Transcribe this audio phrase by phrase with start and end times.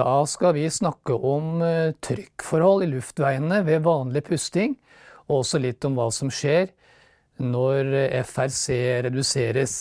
[0.00, 4.78] Da skal vi snakke om eh, trykkforhold i luftveiene ved vanlig pusting,
[5.28, 6.70] og også litt om hva som skjer
[7.44, 7.90] når
[8.24, 9.74] FRC reduseres.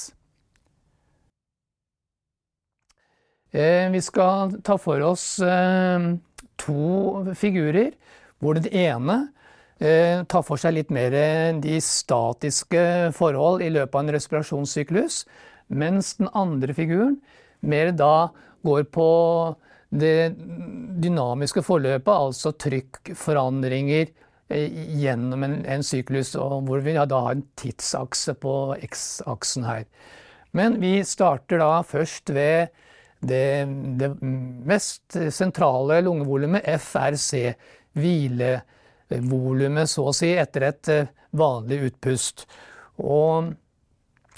[3.54, 6.10] Eh, vi skal ta for oss eh,
[6.60, 6.84] to
[7.40, 7.96] figurer,
[8.40, 9.22] hvor den ene
[9.80, 11.14] tar for seg litt mer
[11.64, 12.82] de statiske
[13.16, 15.22] forhold i løpet av en respirasjonssyklus,
[15.72, 17.16] mens den andre figuren
[17.64, 18.28] mer da
[18.68, 19.08] går på
[19.90, 20.36] det
[21.02, 24.10] dynamiske forløpet, altså trykkforandringer
[24.52, 28.54] eh, gjennom en, en syklus, hvor vi da har en tidsakse på
[28.86, 29.88] X-aksen her.
[30.52, 32.70] Men vi starter da først ved
[33.20, 33.66] det,
[34.00, 37.54] det mest sentrale lungevolumet, FRC,
[37.98, 42.46] hvilevolumet så å si, etter et eh, vanlig utpust.
[43.00, 43.52] Og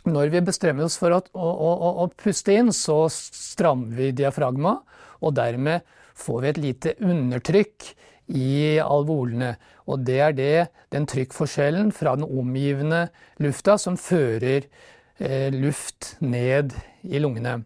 [0.09, 4.79] når vi bestemmer oss for å, å, å, å puste inn, så strammer vi diafragma
[5.21, 5.85] og dermed
[6.17, 7.91] får vi et lite undertrykk
[8.37, 9.55] i alvolene.
[9.91, 10.55] Og det er det,
[10.93, 13.07] den trykkforskjellen fra den omgivende
[13.43, 14.67] lufta som fører
[15.19, 17.59] eh, luft ned i lungene.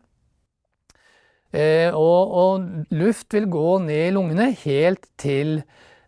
[1.56, 2.66] Eh, og, og,
[2.98, 5.62] luft vil gå ned i lungene helt til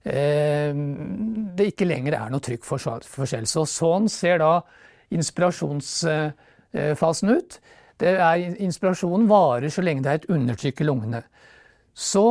[0.04, 3.48] eh, det ikke lenger er noe trykkforskjell.
[3.48, 4.52] Så sånn ser da
[5.14, 7.60] inspirasjonsfasen ut.
[7.98, 11.22] Er, inspirasjonen varer så lenge det er et undertrykk i lungene.
[11.98, 12.26] Så,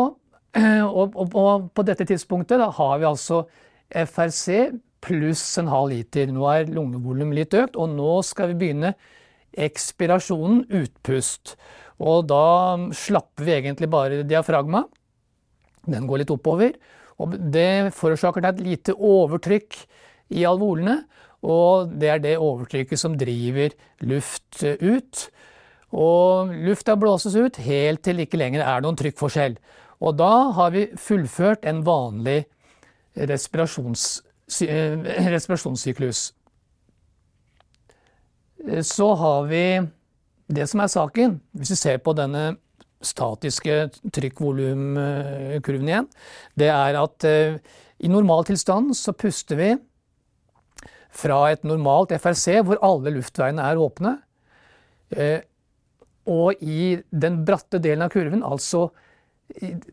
[1.01, 3.37] og, og, og på dette tidspunktet da, har vi altså
[3.91, 4.47] FRC
[5.07, 6.31] pluss en halv liter.
[6.33, 8.95] Nå er lungevolumet litt økt, og nå skal vi begynne
[9.57, 11.57] ekspirasjonen, utpust.
[12.03, 14.85] Og da slapper vi egentlig bare diafragma.
[15.87, 16.75] Den går litt oppover.
[17.23, 19.79] Og det forårsaker et lite overtrykk
[20.37, 20.99] i alvolene.
[21.47, 23.75] Og det er det overtrykket som driver
[24.09, 25.27] luft ut.
[25.95, 29.57] Og lufta blåses ut helt til ikke lenger er noen trykkforskjell.
[30.03, 32.43] Og da har vi fullført en vanlig
[33.17, 34.23] respirasjons,
[34.67, 34.99] eh,
[35.33, 36.33] respirasjonssyklus.
[38.83, 39.65] Så har vi
[40.49, 42.57] det som er saken, hvis vi ser på denne
[43.03, 46.09] statiske trykkvolumkurven igjen,
[46.59, 47.59] det er at i
[47.99, 49.71] i normaltilstand så puster vi
[51.17, 54.17] fra et normalt FRC hvor alle luftveiene er åpne,
[55.17, 55.41] eh,
[56.27, 58.89] og i den bratte delen av kurven, altså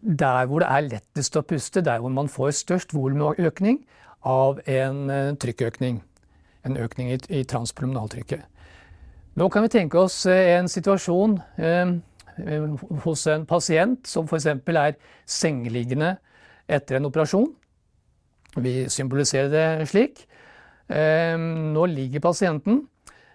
[0.01, 3.83] der hvor det er lettest å puste, der hvor man får størst volumøkning
[4.25, 6.01] av en eh, trykkøkning.
[6.63, 8.47] En økning i, i transpulmonaltrykket.
[9.35, 11.95] Nå kan vi tenke oss eh, en situasjon eh,
[13.03, 14.47] hos en pasient som f.eks.
[14.47, 14.95] er
[15.29, 16.15] sengeliggende
[16.71, 17.51] etter en operasjon.
[18.63, 20.25] Vi symboliserer det slik.
[20.93, 21.37] Eh,
[21.73, 22.83] nå ligger pasienten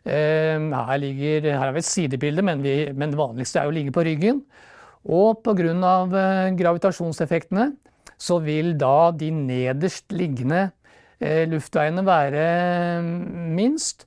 [0.09, 3.75] Ehm, her, ligger, her har vi et sidebilde, men, vi, men, det vanligste er å
[3.75, 4.43] ligge på ryggen.
[5.09, 5.69] Og pga.
[5.69, 7.73] Eh, gravitasjonseffektene
[8.19, 10.71] så vil da de nederst liggende
[11.21, 12.45] eh, luftveiene være
[13.05, 14.07] mm, minst.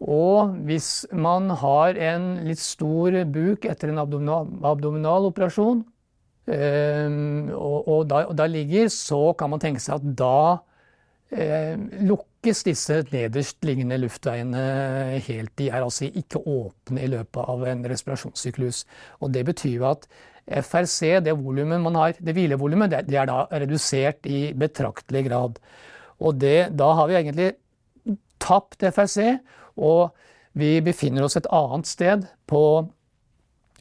[0.00, 5.84] Og hvis man har en litt stor buk etter en abdominal, abdominal operasjon,
[6.50, 10.60] ehm, og, og, da, og da ligger, så kan man tenke seg at da
[11.32, 14.60] lukkes disse nederstliggende luftveiene
[15.24, 15.52] helt.
[15.58, 18.84] De er altså ikke åpne i løpet av en respirasjonssyklus.
[19.20, 20.06] Og det betyr at
[20.44, 25.58] FRC, det volumet man har, det hvilevolumet, det er da redusert i betraktelig grad.
[26.20, 27.52] Og det, da har vi egentlig
[28.42, 29.38] tapt FRC,
[29.80, 30.10] og
[30.54, 32.88] vi befinner oss et annet sted på,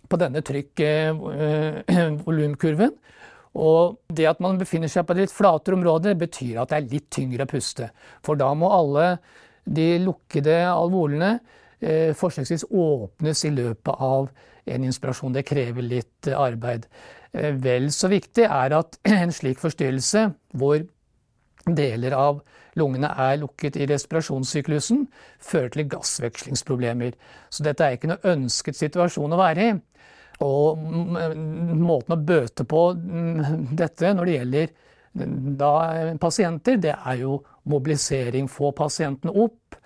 [0.10, 2.92] på denne trykk-volumkurven.
[2.94, 2.98] Eh,
[3.53, 6.94] og det at man befinner seg på et litt flatere område, betyr at det er
[6.96, 7.90] litt tyngre å puste.
[8.25, 9.18] For da må alle
[9.64, 11.36] de lukkede alvolene
[11.80, 14.31] eh, forsøksvis åpnes i løpet av
[14.66, 15.36] en inspirasjon.
[15.36, 16.88] Det krever litt eh, arbeid.
[17.31, 20.28] Eh, vel så viktig er at en slik forstyrrelse,
[20.58, 20.81] hvor
[21.63, 22.42] deler av
[22.80, 25.06] lungene er lukket i respirasjonssyklusen,
[25.40, 27.13] fører til gassvekslingsproblemer.
[27.53, 29.75] Så dette er ikke noe ønsket situasjon å være i.
[30.41, 34.74] Og måten å bøte på mm, dette når det gjelder
[35.13, 35.74] da
[36.18, 37.38] pasienter, det er jo
[37.69, 38.50] mobilisering.
[38.50, 39.77] Få pasientene opp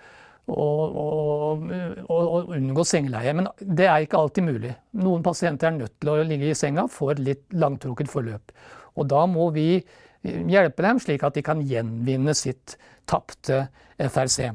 [0.48, 1.64] og, og,
[2.08, 3.34] og, unngå sengeleie.
[3.36, 4.74] Men det er ikke alltid mulig.
[5.04, 8.54] Noen pasienter er nødt til å ligge i senga for et litt langtrukket forløp.
[8.98, 9.82] Og da må vi
[10.24, 12.78] hjelpe dem slik at de kan gjenvinne sitt
[13.08, 13.66] tapte
[14.00, 14.48] FRC.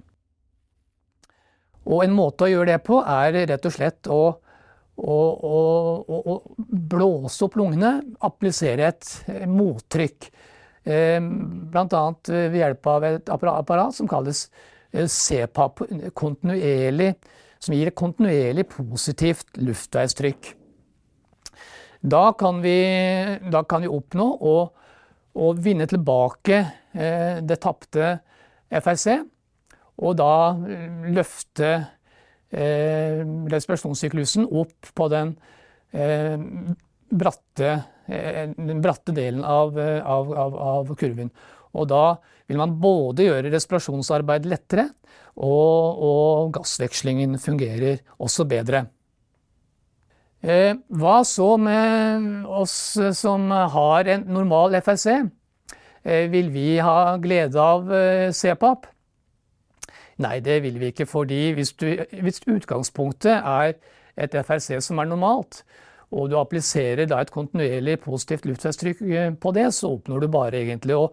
[1.84, 4.22] Og en måte å gjøre det på er rett og slett å
[4.98, 9.10] og, og, og, blåse opp lungene, applisere et
[9.50, 10.30] mottrykk.
[10.84, 11.20] Eh,
[11.74, 12.04] Bl.a.
[12.28, 14.46] ved hjelp av et apparat som kalles
[14.92, 15.86] eh, CPAP,
[17.64, 20.54] som gir et kontinuerlig positivt luftveistrykk.
[22.04, 22.78] Da kan vi,
[23.48, 24.56] da kan vi oppnå å,
[25.40, 26.58] å vinne tilbake
[26.92, 28.18] eh, det tapte
[28.68, 29.22] FRC,
[30.04, 30.34] og da
[30.68, 31.70] eh, løfte
[32.54, 35.34] eh, respirasjonssyklusen opp på den
[35.92, 36.38] eh,
[37.14, 37.74] bratte,
[38.08, 41.32] eh, den bratte delen av, av, av, av kurven.
[41.74, 42.06] Og da
[42.50, 44.90] vil man både gjøre respirasjonsarbeid lettere,
[45.34, 48.86] og, og gassvekslingen fungerer også bedre.
[50.44, 52.76] Hva så med oss
[53.16, 55.24] som har en normal FSC?
[56.04, 57.88] Vil vi ha glede av
[58.36, 58.93] CPAP?
[60.22, 61.88] Nei, det vil vi ikke, fordi hvis, du,
[62.22, 63.74] hvis utgangspunktet er
[64.18, 65.64] et FRC som er normalt,
[66.14, 69.02] og du appliserer da et kontinuerlig positivt luftveistrykk
[69.42, 71.08] på det, så oppnår du bare egentlig å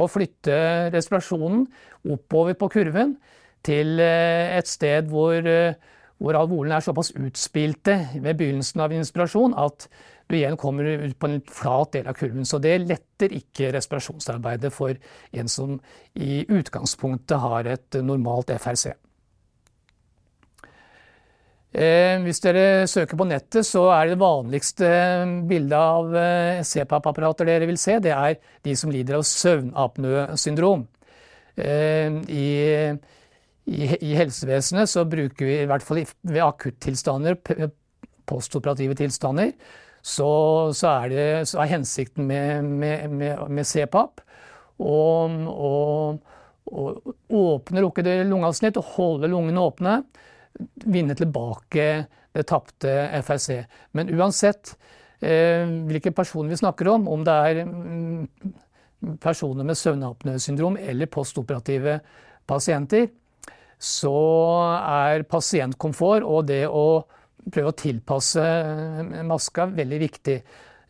[0.00, 0.54] å flytte
[0.94, 1.66] respirasjonen
[2.10, 3.16] oppover på kurven
[3.64, 5.76] til eh, et sted hvor, eh,
[6.18, 9.88] hvor alvolene er såpass utspilte ved begynnelsen av inspirasjon at
[10.26, 12.46] du igjen kommer ut på en flat del av kurven.
[12.48, 14.96] Så det letter ikke respirasjonsarbeidet for
[15.36, 15.78] en som
[16.14, 18.94] i utgangspunktet har et normalt FRC.
[21.74, 24.88] Eh, hvis dere søker på nettet, så er det vanligste
[25.50, 30.84] bildet av eh, CPAP-apparater dere vil se, det er de som lider av søvnapnøsyndrom.
[31.58, 32.46] Eh, I,
[33.66, 37.40] i, I, helsevesenet så bruker vi, i hvert fall ved akuttilstander,
[38.30, 39.50] postoperative tilstander,
[40.04, 40.30] så,
[40.76, 44.20] så, er, det, så er, hensikten med, med, med, med CPAP
[44.84, 44.98] å
[46.64, 49.94] åpne lukkede lungeavsnitt og holde lungene åpne
[50.84, 51.86] vinne tilbake
[52.34, 52.92] det tapte
[53.22, 53.64] FRC.
[53.94, 54.74] Men uansett
[55.20, 58.28] eh, hvilke personer vi snakker om, om det er mm,
[59.22, 62.00] personer med søvnapnøsyndrom eller postoperative
[62.48, 63.08] pasienter,
[63.78, 64.16] så
[64.80, 67.04] er pasientkomfort og det å
[67.52, 70.38] prøve å tilpasse eh, maska veldig viktig.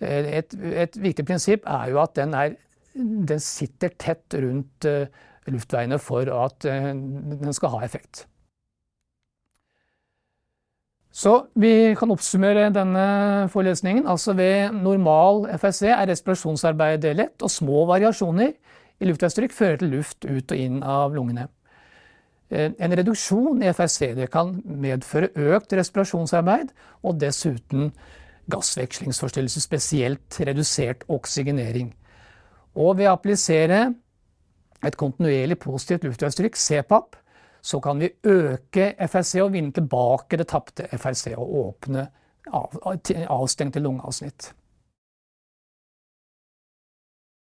[0.00, 2.58] Eh, et, et viktig prinsipp er jo at den, er,
[2.94, 4.88] den sitter tett rundt
[5.44, 8.24] luftveiene for at den skal ha effekt.
[11.14, 13.04] Så vi kan oppsummere denne
[13.52, 14.06] forelesningen.
[14.10, 18.50] Altså ved normal FSC er respirasjonsarbeidet lett, og små variasjoner
[18.98, 21.46] i luftveistrykk fører til luft ut og inn av lungene.
[22.54, 26.70] Eh, en reduksjon i FSC kan medføre økt respirasjonsarbeid
[27.02, 27.90] og dessuten
[28.52, 31.90] gassvekslingsforstyrrelser, spesielt redusert oksygenering.
[32.78, 33.80] Og ved å applisere
[34.84, 37.16] et kontinuerlig positivt luftveistrykk, CPAP,
[37.64, 42.06] så kan vi øke FRC og vinne tilbake det tapte FRC og åpne
[43.32, 44.50] avstengte lungeavsnitt.